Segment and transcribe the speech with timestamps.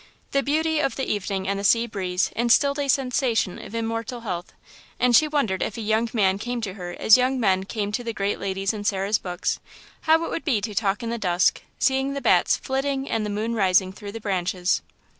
[0.31, 4.51] The beauty of the evening and the sea breeze instilled a sensation of immortal health,
[4.99, 8.03] and she wondered if a young man came to her as young men came to
[8.03, 9.59] the great ladies in Sarah's books,
[10.01, 13.29] how it would be to talk in the dusk, seeing the bats flitting and the
[13.29, 14.81] moon rising through the branches.